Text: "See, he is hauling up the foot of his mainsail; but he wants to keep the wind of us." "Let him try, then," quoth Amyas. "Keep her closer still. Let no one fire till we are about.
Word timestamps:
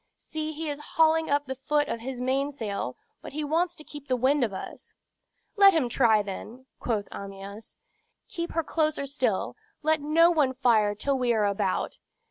"See, 0.17 0.51
he 0.51 0.67
is 0.67 0.79
hauling 0.95 1.29
up 1.29 1.45
the 1.45 1.53
foot 1.53 1.87
of 1.87 1.99
his 1.99 2.19
mainsail; 2.19 2.97
but 3.21 3.33
he 3.33 3.43
wants 3.43 3.75
to 3.75 3.83
keep 3.83 4.07
the 4.07 4.15
wind 4.15 4.43
of 4.43 4.51
us." 4.51 4.95
"Let 5.57 5.75
him 5.75 5.89
try, 5.89 6.23
then," 6.23 6.65
quoth 6.79 7.07
Amyas. 7.11 7.75
"Keep 8.27 8.53
her 8.53 8.63
closer 8.63 9.05
still. 9.05 9.55
Let 9.83 10.01
no 10.01 10.31
one 10.31 10.55
fire 10.55 10.95
till 10.95 11.19
we 11.19 11.33
are 11.33 11.45
about. 11.45 11.99